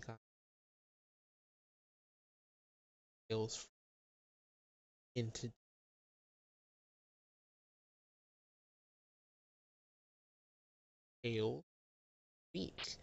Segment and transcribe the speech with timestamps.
[0.00, 0.16] guys?
[3.28, 3.66] Tales
[5.14, 5.50] into
[11.22, 11.62] Tales
[12.52, 12.96] Beach.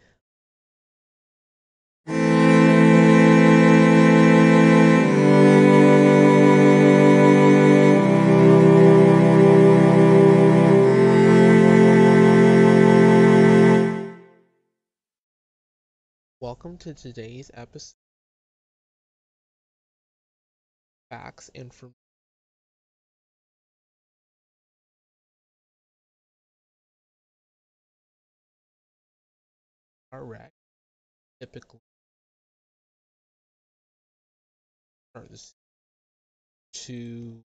[16.39, 17.93] Welcome to today's episode.
[21.09, 21.95] Facts information.
[30.11, 30.51] Correct.
[31.39, 31.81] Typically,
[35.11, 35.53] start this
[36.73, 37.43] to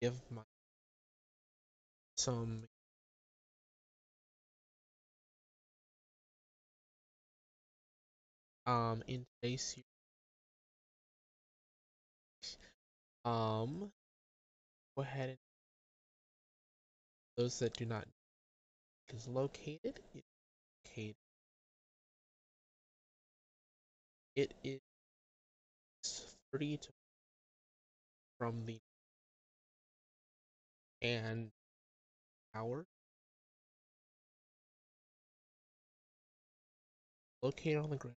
[0.00, 0.42] give my
[2.16, 2.66] some
[8.66, 9.84] um in today's series.
[13.24, 13.92] Um,
[14.96, 15.38] go ahead and
[17.36, 18.06] those that do not
[19.14, 19.80] is located.
[19.84, 20.22] It is
[20.84, 21.16] located.
[24.36, 24.80] It is
[26.50, 26.88] thirty to
[28.38, 28.80] from the
[31.02, 31.50] and
[32.54, 32.86] hour
[37.42, 38.16] located on the ground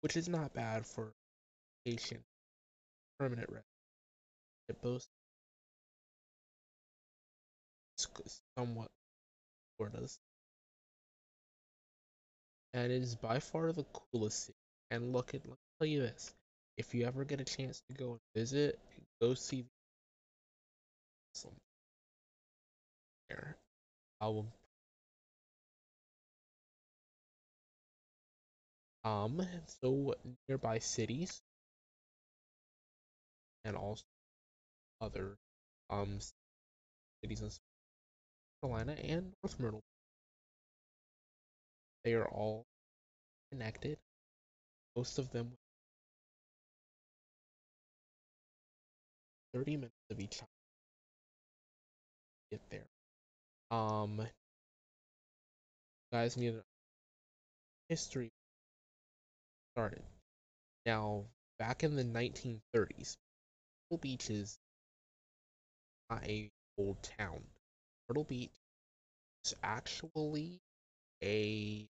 [0.00, 1.12] which is not bad for
[1.84, 2.20] patient
[3.18, 3.64] permanent resident.
[4.68, 5.08] It boasts
[8.56, 8.88] somewhat
[9.76, 10.18] Florida's
[12.74, 14.58] and it is by far the coolest city.
[14.90, 16.34] And look at let me tell you this.
[16.76, 18.78] If you ever get a chance to go and visit,
[19.20, 19.64] go see
[23.28, 23.56] there.
[24.20, 24.46] I will
[29.04, 29.40] um
[29.80, 30.14] so
[30.48, 31.42] nearby cities
[33.64, 34.04] and also
[35.00, 35.36] other
[35.90, 36.18] um
[37.22, 37.60] cities in South
[38.62, 39.82] Carolina and North Myrtle.
[42.02, 42.66] They are all
[43.50, 43.98] connected.
[44.96, 45.52] Most of them
[49.54, 50.46] 30 minutes of each to
[52.50, 52.86] get there.
[53.70, 54.26] Um
[56.12, 56.62] guys need a
[57.88, 58.30] history
[59.78, 60.02] started.
[60.86, 61.22] Now
[61.60, 63.14] back in the 1930s,
[63.88, 64.58] Myrtle Beach is
[66.10, 67.40] not a old town.
[68.08, 68.50] Myrtle Beach
[69.44, 70.58] is actually
[71.22, 71.86] a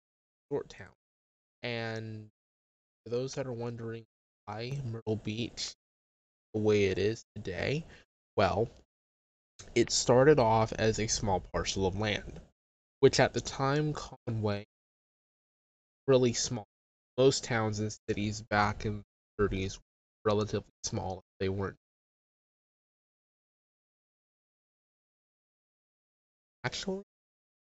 [0.49, 0.95] short town.
[1.61, 2.27] And
[3.03, 4.05] for those that are wondering
[4.45, 5.75] why Myrtle Beach
[6.55, 7.85] the way it is today,
[8.35, 8.67] well,
[9.75, 12.41] it started off as a small parcel of land,
[13.01, 14.65] which at the time Conway
[16.07, 16.65] really small.
[17.17, 19.03] Most towns and cities back in
[19.37, 21.23] the 30s were relatively small.
[21.39, 21.77] They weren't
[26.63, 27.03] actually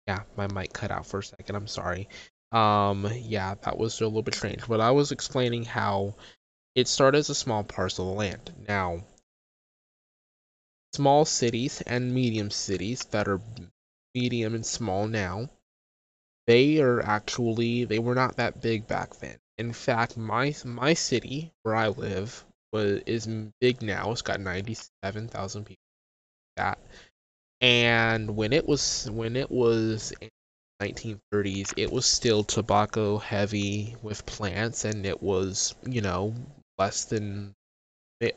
[0.06, 1.54] yeah, my mic cut out for a second.
[1.56, 2.08] I'm sorry.
[2.52, 4.66] Um, yeah, that was a little bit strange.
[4.66, 6.16] But I was explaining how
[6.74, 8.52] it started as a small parcel of land.
[8.66, 9.04] Now,
[10.94, 13.40] small cities and medium cities that are
[14.14, 15.48] medium and small now,
[16.50, 19.36] they are actually they were not that big back then.
[19.56, 23.28] In fact, my my city where I live was is
[23.60, 24.10] big now.
[24.10, 25.76] It's got 97,000 people.
[26.56, 26.80] That
[27.60, 30.28] and when it was when it was in
[30.82, 36.34] 1930s it was still tobacco heavy with plants and it was you know
[36.78, 37.54] less than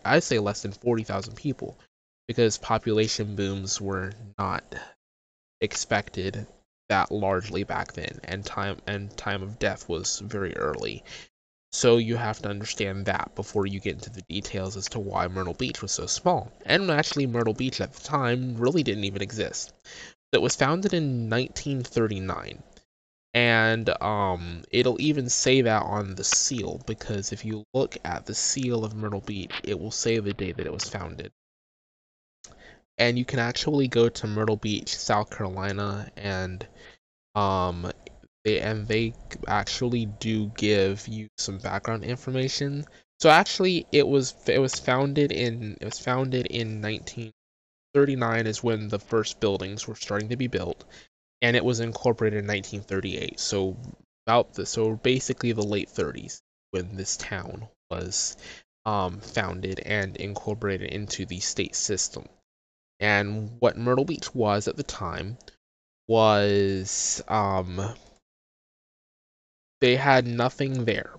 [0.05, 1.79] i'd say less than 40,000 people
[2.27, 4.75] because population booms were not
[5.61, 6.45] expected
[6.93, 11.03] that largely back then and time and time of death was very early
[11.73, 15.27] so you have to understand that before you get into the details as to why
[15.27, 16.51] Myrtle Beach was so small.
[16.67, 19.73] And actually, Myrtle Beach at the time really didn't even exist.
[20.31, 22.61] It was founded in 1939.
[23.33, 28.35] And um, it'll even say that on the seal because if you look at the
[28.35, 31.31] seal of Myrtle Beach, it will say the day that it was founded.
[32.99, 36.67] And you can actually go to Myrtle Beach, South Carolina, and
[37.35, 37.91] um,
[38.43, 39.13] they and they
[39.47, 42.85] actually do give you some background information.
[43.19, 48.89] So actually, it was it was founded in it was founded in 1939 is when
[48.89, 50.83] the first buildings were starting to be built,
[51.41, 53.39] and it was incorporated in 1938.
[53.39, 53.77] So
[54.27, 56.41] about the so basically the late 30s
[56.71, 58.35] when this town was
[58.85, 62.27] um, founded and incorporated into the state system.
[62.99, 65.37] And what Myrtle Beach was at the time
[66.07, 67.93] was um
[69.81, 71.13] they had nothing there.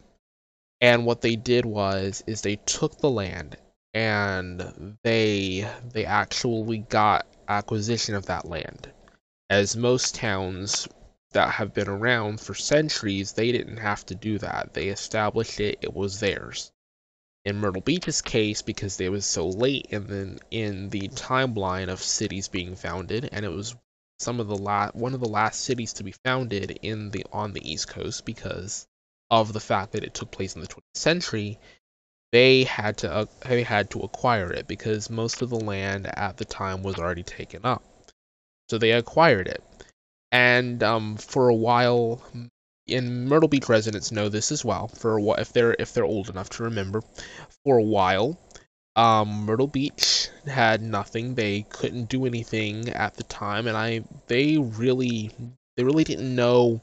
[0.81, 3.57] And what they did was is they took the land
[3.95, 8.91] and they they actually got acquisition of that land.
[9.51, 10.89] As most towns
[11.33, 14.75] that have been around for centuries, they didn't have to do that.
[14.75, 16.73] They established it, it was theirs.
[17.45, 22.03] In Myrtle Beach's case, because they was so late in the in the timeline of
[22.03, 23.75] cities being founded, and it was
[24.19, 27.53] some of the la- one of the last cities to be founded in the on
[27.53, 28.87] the East Coast because
[29.31, 31.59] of the fact that it took place in the 20th century,
[32.33, 36.37] they had to uh, they had to acquire it because most of the land at
[36.37, 37.83] the time was already taken up.
[38.71, 39.63] So they acquired it.
[40.33, 42.23] And um, for a while,
[42.87, 44.89] in Myrtle Beach residents know this as well.
[44.89, 47.03] For if they're if they're old enough to remember,
[47.65, 48.39] for a while,
[48.97, 51.35] um, Myrtle Beach had nothing.
[51.35, 55.31] They couldn't do anything at the time, and I they really
[55.77, 56.81] they really didn't know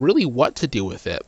[0.00, 1.22] really what to do with it.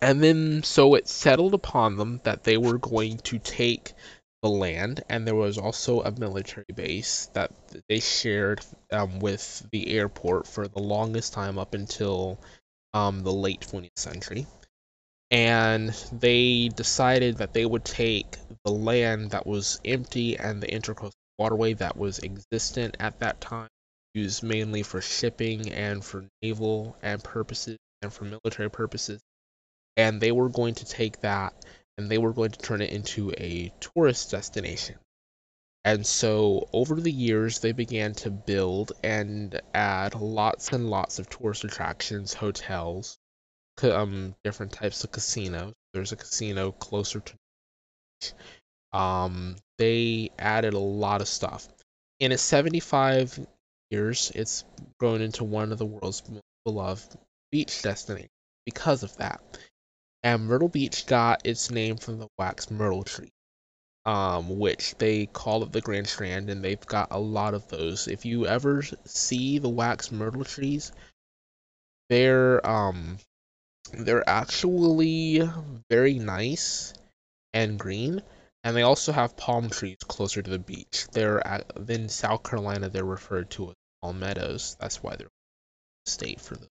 [0.00, 3.94] And then so it settled upon them that they were going to take
[4.42, 7.50] the land, and there was also a military base that
[7.88, 8.60] they shared
[8.92, 12.38] um, with the airport for the longest time up until
[12.94, 14.46] um, the late 20th century.
[15.30, 21.12] And they decided that they would take the land that was empty and the intercoastal
[21.38, 23.68] waterway that was existent at that time,
[24.12, 29.20] used mainly for shipping and for naval and purposes and for military purposes.
[29.96, 31.54] And they were going to take that
[31.96, 34.96] and they were going to turn it into a tourist destination.
[35.84, 41.30] And so over the years, they began to build and add lots and lots of
[41.30, 43.16] tourist attractions, hotels,
[43.84, 45.72] um, different types of casinos.
[45.94, 47.34] There's a casino closer to.
[48.92, 51.68] Um, they added a lot of stuff.
[52.20, 53.46] In its 75
[53.90, 54.64] years, it's
[54.98, 57.16] grown into one of the world's most beloved
[57.52, 58.30] beach destinations
[58.64, 59.40] because of that
[60.26, 63.30] and Myrtle Beach got its name from the wax myrtle tree,
[64.04, 68.08] um, which they call it the Grand Strand, and they've got a lot of those.
[68.08, 70.90] If you ever see the wax myrtle trees,
[72.10, 73.18] they're um,
[73.92, 75.48] they're actually
[75.88, 76.92] very nice
[77.56, 78.22] and green,
[78.64, 81.06] and they also have palm trees closer to the beach.
[81.12, 82.90] They're at, in South Carolina.
[82.90, 84.76] They're referred to as palmettos.
[84.78, 85.30] That's why they're
[86.04, 86.68] state for the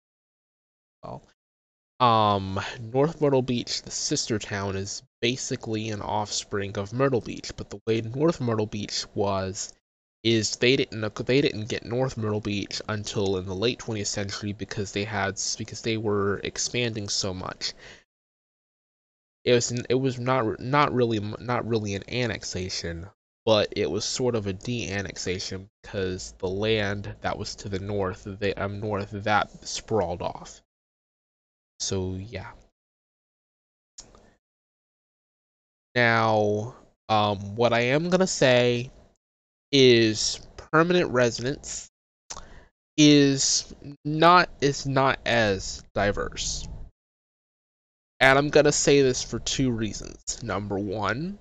[1.04, 1.22] well.
[2.00, 7.70] Um, North Myrtle Beach, the sister town, is basically an offspring of Myrtle Beach, but
[7.70, 9.72] the way North Myrtle Beach was
[10.24, 14.54] is they didn't they didn't get North Myrtle Beach until in the late 20th century
[14.54, 17.74] because they had because they were expanding so much.
[19.44, 23.10] It was it was not not really not really an annexation,
[23.46, 28.28] but it was sort of a de-annexation because the land that was to the north,
[28.58, 30.62] um north that sprawled off.
[31.80, 32.52] So yeah.
[35.96, 36.76] Now,
[37.10, 38.92] um, what I am gonna say
[39.72, 41.90] is permanent residence
[42.98, 43.74] is
[44.06, 46.68] not is not as diverse.
[48.22, 50.44] And I'm gonna say this for two reasons.
[50.44, 51.40] Number one,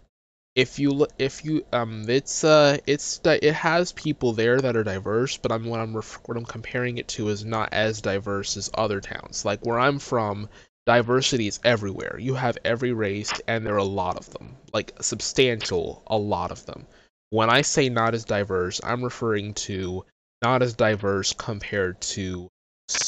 [0.56, 4.82] if you look if you um it's uh it's it has people there that are
[4.82, 8.71] diverse but i'm what i'm what i'm comparing it to is not as diverse as
[8.73, 9.45] other towns.
[9.45, 10.49] Like where i'm from
[10.87, 12.19] diversity is everywhere.
[12.19, 14.57] You have every race and there are a lot of them.
[14.73, 16.87] Like substantial a lot of them.
[17.28, 20.07] When i say not as diverse i'm referring to
[20.43, 22.49] not as diverse compared to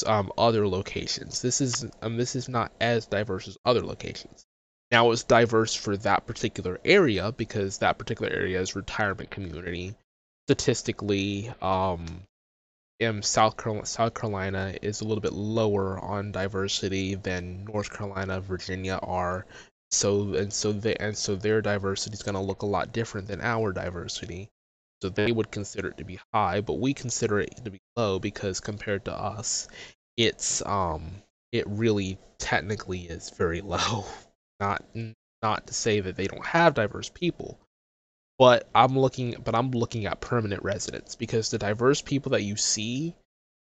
[0.06, 4.46] um, other locations this is um, this is not as diverse as other locations
[4.92, 9.94] now it's diverse for that particular area because that particular area is retirement community.
[10.46, 12.24] Statistically, um,
[13.00, 18.40] in South Carolina, South Carolina is a little bit lower on diversity than North Carolina,
[18.42, 19.46] Virginia are.
[19.90, 23.28] So and so they and so their diversity is going to look a lot different
[23.28, 24.50] than our diversity.
[25.02, 28.21] So they would consider it to be high, but we consider it to be low
[28.21, 29.66] because compared to us,
[30.16, 31.11] it's um
[31.50, 34.04] it really technically is very low.
[34.61, 34.85] Not
[35.42, 37.59] not to say that they don't have diverse people,
[38.38, 42.54] but I'm looking but I'm looking at permanent residents because the diverse people that you
[42.54, 43.16] see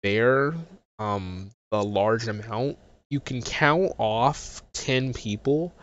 [0.02, 0.54] there,
[0.98, 2.78] um, the large amount,
[3.10, 5.74] you can count off 10 people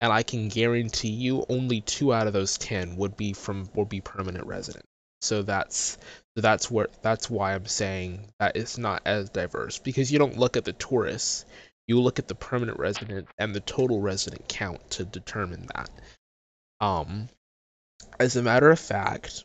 [0.00, 3.90] and I can guarantee you only two out of those 10 would be from would
[3.90, 4.88] be permanent residents.
[5.24, 5.98] So that's
[6.36, 10.38] so that's where that's why I'm saying that it's not as diverse because you don't
[10.38, 11.46] look at the tourists
[11.86, 15.90] you look at the permanent resident and the total resident count to determine that.
[16.80, 17.28] Um,
[18.18, 19.44] as a matter of fact,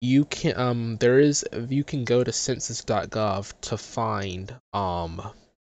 [0.00, 5.22] you can um there is you can go to census.gov to find um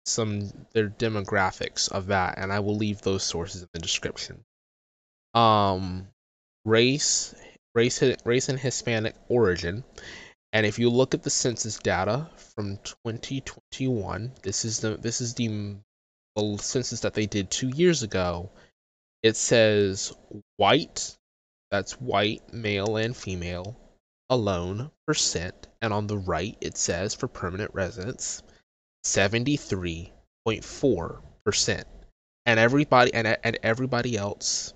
[0.06, 4.44] some their demographics of that and I will leave those sources in the description.
[5.34, 6.08] Um
[6.66, 7.34] race
[7.74, 9.84] race race and Hispanic origin.
[10.54, 15.34] And if you look at the census data from 2021 this is the this is
[15.36, 15.78] the,
[16.58, 18.52] census that they did 2 years ago.
[19.24, 20.14] It says
[20.58, 21.18] white
[21.70, 23.78] that's white male and female
[24.30, 28.44] alone percent, and on the right it says for permanent residents
[29.06, 31.84] 73.4%.
[32.46, 34.74] And everybody and, and everybody else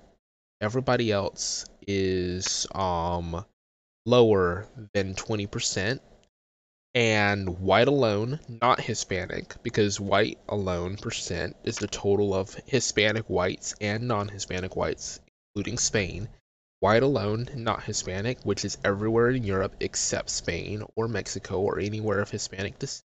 [0.62, 3.46] everybody else is um
[4.06, 6.00] lower than 20%
[6.94, 13.76] and white alone, not Hispanic, because white alone percent is the total of Hispanic whites
[13.82, 15.20] and non Hispanic whites,
[15.54, 16.30] including Spain,
[16.82, 22.20] White alone, not Hispanic, which is everywhere in Europe except Spain or Mexico or anywhere
[22.20, 23.06] of Hispanic descent,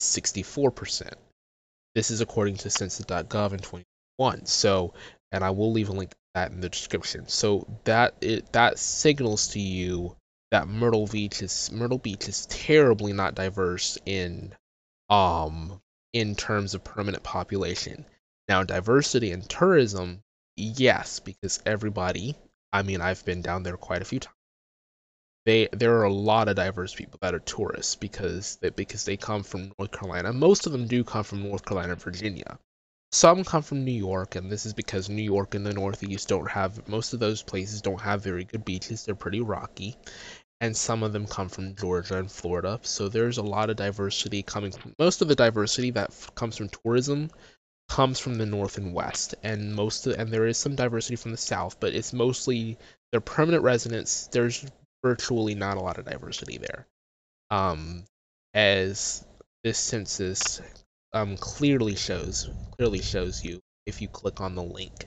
[0.00, 1.12] 64%.
[1.94, 4.46] This is according to census.gov in 2021.
[4.46, 4.94] So,
[5.32, 7.28] and I will leave a link that in the description.
[7.28, 10.16] So that it that signals to you
[10.50, 14.54] that Myrtle Beach is Myrtle Beach is terribly not diverse in
[15.10, 15.80] um
[16.12, 18.04] in terms of permanent population.
[18.48, 20.20] Now, diversity in tourism,
[20.56, 22.36] yes, because everybody
[22.72, 24.36] I mean, I've been down there quite a few times.
[25.44, 29.16] They there are a lot of diverse people that are tourists because they, because they
[29.16, 30.32] come from North Carolina.
[30.32, 32.58] Most of them do come from North Carolina and Virginia.
[33.14, 36.50] Some come from New York, and this is because New York and the Northeast don't
[36.50, 39.04] have most of those places don't have very good beaches.
[39.04, 39.96] They're pretty rocky,
[40.62, 42.80] and some of them come from Georgia and Florida.
[42.82, 44.72] So there's a lot of diversity coming.
[44.98, 47.30] Most of the diversity that f- comes from tourism
[47.90, 51.32] comes from the north and west, and most of, and there is some diversity from
[51.32, 52.78] the south, but it's mostly
[53.10, 54.28] their permanent residents.
[54.28, 54.64] There's
[55.04, 56.86] virtually not a lot of diversity there,
[57.50, 58.04] um,
[58.54, 59.26] as
[59.64, 60.62] this census
[61.12, 65.06] um, clearly shows clearly shows you if you click on the link.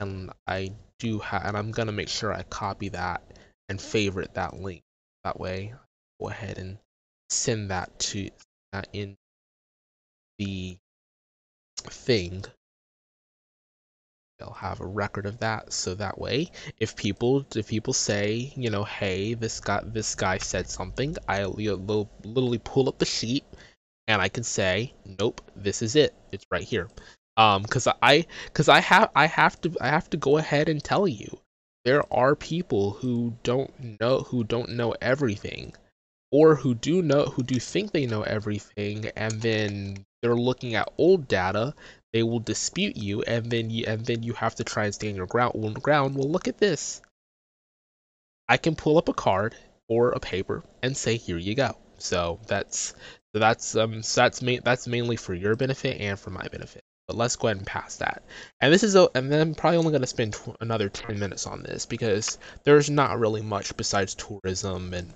[0.00, 3.22] And I do have, and I'm gonna make sure I copy that
[3.68, 4.82] and favorite that link.
[5.24, 5.74] That way,
[6.20, 6.78] go ahead and
[7.30, 8.30] send that to
[8.72, 9.16] that in
[10.38, 10.76] the
[11.76, 12.44] thing
[14.38, 16.50] they'll have a record of that so that way
[16.80, 21.52] if people if people say you know hey this guy this guy said something i'll
[21.52, 23.44] literally pull up the sheet
[24.08, 26.88] and i can say nope this is it it's right here
[27.36, 30.82] um because i because i have i have to i have to go ahead and
[30.82, 31.38] tell you
[31.84, 35.74] there are people who don't know who don't know everything
[36.30, 40.88] or who do know who do think they know everything and then they're looking at
[40.96, 41.74] old data,
[42.14, 45.16] they will dispute you, and then you and then you have to try and stand
[45.16, 45.52] your ground.
[45.54, 46.16] Well, ground.
[46.16, 47.02] Well, look at this.
[48.48, 49.54] I can pull up a card
[49.86, 52.94] or a paper and say, "Here you go." So that's
[53.40, 56.82] that's um so that's main that's mainly for your benefit and for my benefit.
[57.06, 58.22] But let's go ahead and pass that.
[58.60, 61.18] And this is a, and then I'm probably only going to spend tw- another 10
[61.18, 65.12] minutes on this because there's not really much besides tourism and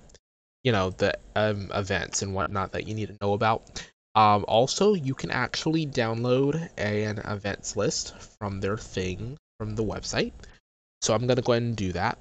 [0.65, 3.83] you know the um, events and whatnot that you need to know about.
[4.15, 10.33] Um, also, you can actually download an events list from their thing from the website.
[11.01, 12.19] So I'm gonna go ahead and do that.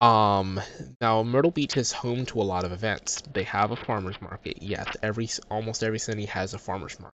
[0.00, 0.60] Um,
[1.00, 3.22] now Myrtle Beach is home to a lot of events.
[3.32, 4.62] They have a farmers market.
[4.62, 7.14] Yes, every almost every city has a farmers market.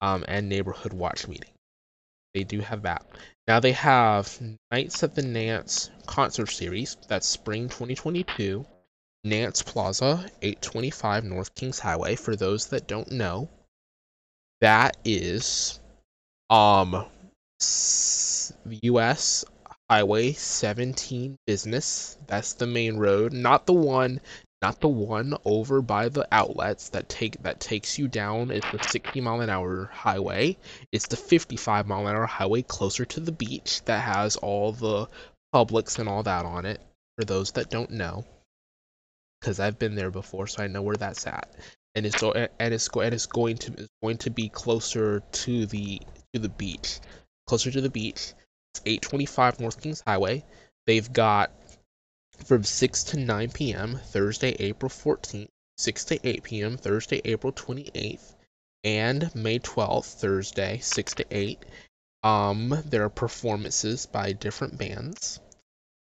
[0.00, 1.50] Um, and neighborhood watch meeting.
[2.34, 3.04] They do have that.
[3.48, 4.38] Now they have
[4.70, 6.96] Nights at the Nance concert series.
[7.08, 8.66] That's spring 2022.
[9.24, 12.14] Nance Plaza, 825 North Kings Highway.
[12.14, 13.48] For those that don't know,
[14.60, 15.80] that is
[16.50, 17.06] um
[18.64, 19.44] US
[19.88, 22.18] Highway 17 business.
[22.26, 24.20] That's the main road, not the one
[24.62, 28.50] not the one over by the outlets that take that takes you down.
[28.50, 30.56] It's the 60 mile an hour highway.
[30.92, 35.08] It's the 55 mile an hour highway closer to the beach that has all the
[35.54, 36.80] Publix and all that on it.
[37.16, 38.24] For those that don't know
[39.40, 41.48] because I've been there before, so I know where that's at.
[41.94, 46.00] And it's and it's and it's going to it's going to be closer to the
[46.34, 46.98] to the beach,
[47.46, 48.32] closer to the beach.
[48.76, 50.44] It's 825 North Kings Highway.
[50.86, 51.50] They've got
[52.44, 53.96] from 6 to 9 p.m.
[53.96, 56.76] Thursday, April 14th, 6 to 8 p.m.
[56.76, 58.34] Thursday, April 28th,
[58.84, 61.64] and May 12th, Thursday, 6 to 8.
[62.22, 65.40] Um, there are performances by different bands.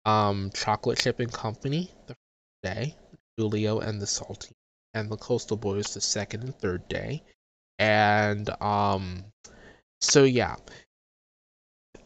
[0.04, 2.96] Um, Chocolate Chip and Company the first day.
[3.36, 4.50] Julio and the Salty
[4.94, 7.22] and the Coastal Boys the second and third day.
[7.78, 9.24] And um
[10.00, 10.56] so yeah.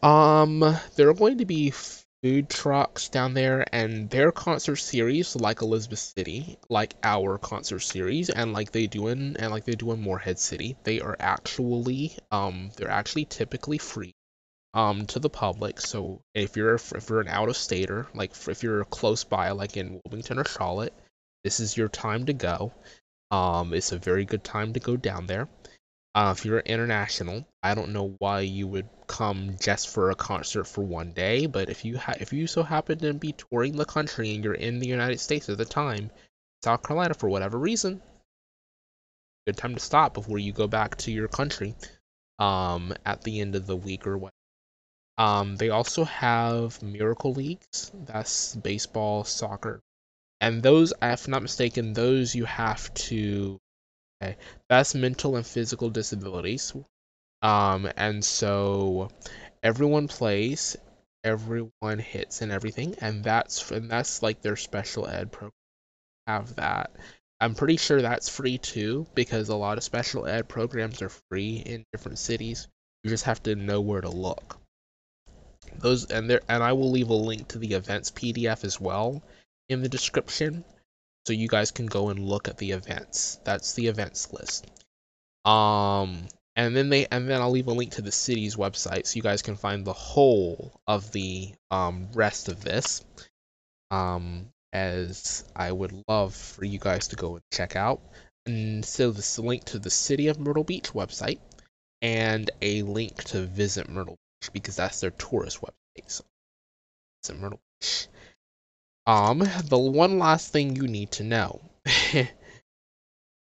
[0.01, 0.59] Um
[0.95, 1.73] there are going to be
[2.21, 8.29] food trucks down there, and their concert series, like Elizabeth City, like our concert series,
[8.29, 12.17] and like they do in and like they do in Morehead City, they are actually
[12.31, 14.13] um they're actually typically free
[14.73, 15.79] um to the public.
[15.81, 19.77] So if you're if you're an out of stater, like if you're close by, like
[19.77, 20.93] in Wilmington or Charlotte,
[21.43, 22.73] this is your time to go.
[23.31, 25.47] Um, it's a very good time to go down there.
[26.15, 30.65] Uh, if you're international, I don't know why you would come just for a concert
[30.65, 33.85] for one day, but if you ha- if you so happen to be touring the
[33.85, 36.09] country and you're in the United States at the time,
[36.63, 38.01] South Carolina for whatever reason,
[39.45, 41.75] good time to stop before you go back to your country
[42.39, 44.31] um, at the end of the week or what.
[45.17, 47.91] Um, they also have miracle leagues.
[47.93, 49.81] That's baseball, soccer,
[50.41, 53.59] and those, if I'm not mistaken, those you have to
[54.21, 54.35] Okay,
[54.67, 56.73] that's mental and physical disabilities.
[57.41, 59.09] Um, and so
[59.63, 60.75] everyone plays,
[61.23, 65.53] everyone hits and everything, and that's and that's like their special ed program.
[66.27, 66.91] Have that.
[67.39, 71.63] I'm pretty sure that's free too, because a lot of special ed programs are free
[71.65, 72.67] in different cities.
[73.03, 74.59] You just have to know where to look.
[75.77, 79.23] Those and there and I will leave a link to the events PDF as well
[79.69, 80.65] in the description
[81.29, 83.39] so you guys can go and look at the events.
[83.43, 84.65] That's the events list.
[85.45, 89.17] Um, and then they and then I'll leave a link to the city's website so
[89.17, 93.05] you guys can find the whole of the um, rest of this.
[93.91, 98.01] Um, as I would love for you guys to go and check out.
[98.47, 101.41] And so this link to the City of Myrtle Beach website
[102.01, 106.09] and a link to visit Myrtle Beach because that's their tourist website.
[106.09, 106.23] So,
[107.23, 108.07] visit Myrtle Beach.
[109.09, 111.61] Um, the one last thing you need to know.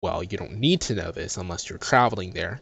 [0.02, 2.62] well, you don't need to know this unless you're traveling there.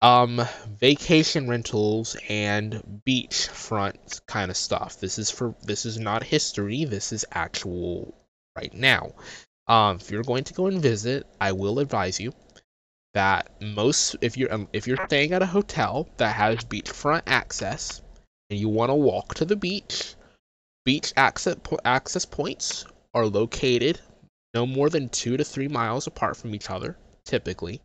[0.00, 0.40] Um,
[0.80, 4.98] vacation rentals and beachfront kind of stuff.
[4.98, 6.86] This is for this is not history.
[6.86, 8.14] This is actual
[8.56, 9.12] right now.
[9.66, 12.32] Um, if you're going to go and visit, I will advise you
[13.12, 18.00] that most if you're um, if you're staying at a hotel that has beachfront access
[18.48, 20.14] and you want to walk to the beach,
[20.88, 24.00] Beach access, points are located
[24.54, 26.96] no more than two to three miles apart from each other,
[27.26, 27.82] typically,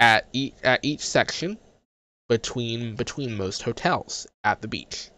[0.00, 1.58] at each, at each section
[2.26, 5.10] between between most hotels at the beach.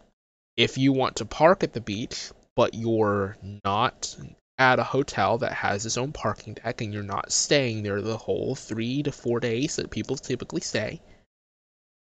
[0.56, 4.16] If you want to park at the beach, but you're not
[4.58, 8.18] at a hotel that has its own parking deck and you're not staying there the
[8.18, 11.00] whole three to four days that people typically stay,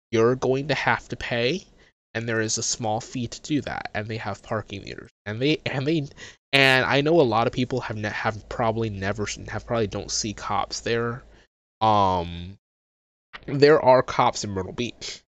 [0.10, 1.65] you're going to have to pay
[2.13, 5.41] and there is a small fee to do that and they have parking meters and
[5.41, 6.08] they and they
[6.52, 10.12] and i know a lot of people have ne- have probably never have probably don't
[10.12, 11.23] see cops there.
[11.82, 12.58] Um
[13.47, 15.21] there are cops in myrtle beach.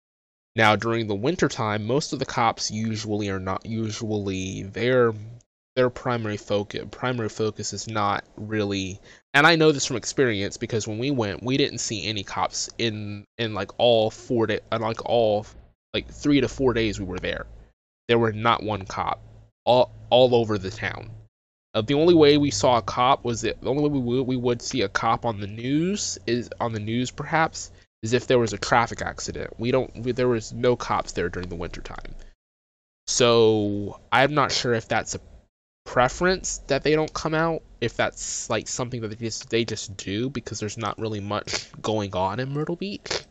[0.56, 5.14] Now during the winter time most of the cops usually are not usually their
[5.76, 9.02] their primary focus primary focus is not really
[9.34, 12.70] and i know this from experience because when we went we didn't see any cops
[12.78, 15.46] in in like all four day like all
[15.96, 17.48] like three to four days we were there,
[18.10, 19.22] there were not one cop
[19.64, 21.10] all all over the town.
[21.74, 24.28] Uh, the only way we saw a cop was that the only way we would,
[24.28, 27.72] we would see a cop on the news is on the news perhaps
[28.04, 29.54] is if there was a traffic accident.
[29.58, 32.14] We don't we, there was no cops there during the winter time.
[33.08, 35.22] So I'm not sure if that's a
[35.86, 39.96] preference that they don't come out, if that's like something that they just they just
[39.96, 43.22] do because there's not really much going on in Myrtle Beach,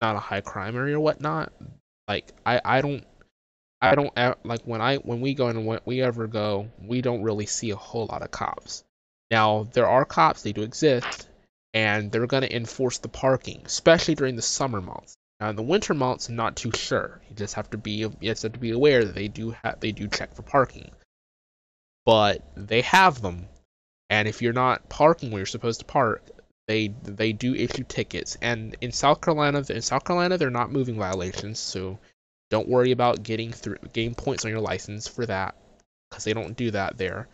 [0.00, 1.52] not a high crime area or whatnot.
[2.06, 3.04] Like I I don't
[3.80, 4.14] I don't
[4.44, 7.70] like when I when we go and when we ever go, we don't really see
[7.70, 8.84] a whole lot of cops.
[9.30, 11.28] Now there are cops, they do exist,
[11.72, 15.16] and they're gonna enforce the parking, especially during the summer months.
[15.40, 17.20] Now in the winter months, I'm not too sure.
[17.28, 19.80] You just have to be you just have to be aware that they do have
[19.80, 20.90] they do check for parking.
[22.06, 23.48] But they have them,
[24.10, 26.22] and if you're not parking where you're supposed to park,
[26.66, 28.36] they they do issue tickets.
[28.40, 31.98] And in South Carolina, in South Carolina, they're not moving violations, so
[32.50, 35.56] don't worry about getting through game points on your license for that,
[36.10, 37.28] because they don't do that there.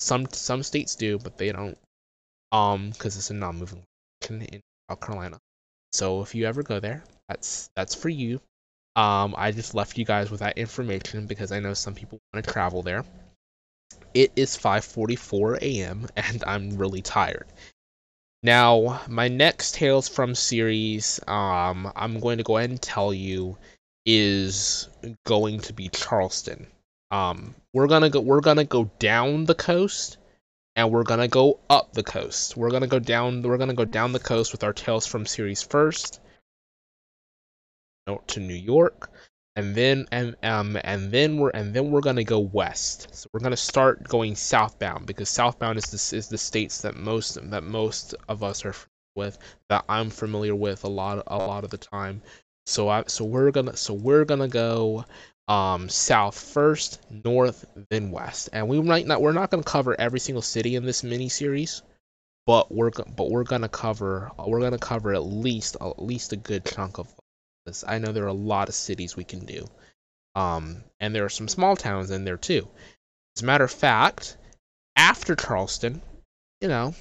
[0.00, 1.78] Some some states do, but they don't,
[2.52, 3.82] um, because it's a non-moving
[4.22, 5.38] violation in South Carolina.
[5.92, 8.40] So if you ever go there, that's that's for you.
[8.96, 12.44] Um, I just left you guys with that information because I know some people want
[12.44, 13.04] to travel there.
[14.14, 16.06] It is 5:44 a.m.
[16.16, 17.46] and I'm really tired.
[18.42, 23.58] Now, my next Tales from series, um, I'm going to go ahead and tell you,
[24.06, 24.88] is
[25.26, 26.66] going to be Charleston.
[27.10, 28.20] Um, we're gonna go.
[28.20, 30.18] We're gonna go down the coast,
[30.76, 32.56] and we're gonna go up the coast.
[32.56, 33.42] We're gonna go down.
[33.42, 36.20] We're gonna go down the coast with our Tales from series first,
[38.06, 39.10] Out to New York,
[39.58, 43.08] and then and um and then we're and then we're gonna go west.
[43.12, 47.50] So we're gonna start going southbound because southbound is the is the states that most
[47.50, 48.74] that most of us are
[49.16, 49.36] with
[49.68, 52.22] that I'm familiar with a lot a lot of the time.
[52.66, 55.04] So I so we're gonna so we're gonna go
[55.48, 60.20] um south first, north, then west, and we might not we're not gonna cover every
[60.20, 61.82] single city in this mini series,
[62.46, 66.64] but we're but we're gonna cover we're gonna cover at least at least a good
[66.64, 67.12] chunk of
[67.68, 67.84] this.
[67.86, 69.66] I know there are a lot of cities we can do.
[70.34, 72.68] Um, and there are some small towns in there too.
[73.36, 74.36] As a matter of fact,
[74.96, 76.02] after Charleston,
[76.60, 76.94] you know,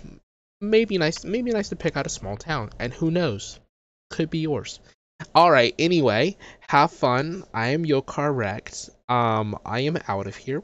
[0.62, 3.60] maybe nice, maybe nice to pick out a small town, and who knows,
[4.10, 4.80] could be yours.
[5.34, 5.74] All right.
[5.80, 7.44] Anyway, have fun.
[7.54, 8.90] I am Yokar Rex.
[9.10, 10.64] Um, I am out of here.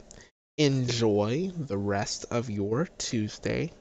[0.56, 3.72] Enjoy the rest of your Tuesday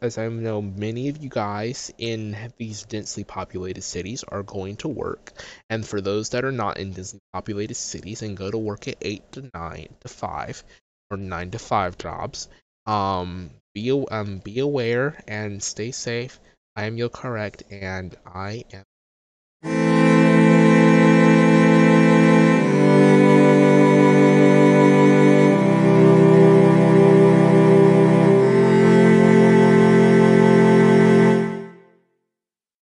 [0.00, 4.88] as I know many of you guys in these densely populated cities are going to
[4.88, 5.32] work.
[5.68, 8.96] And for those that are not in densely populated cities and go to work at
[9.02, 10.64] 8 to 9 to 5
[11.10, 12.48] or 9 to 5 jobs,
[12.86, 16.40] um, be, um, be aware and stay safe.
[16.74, 20.07] I am your Correct, and I am.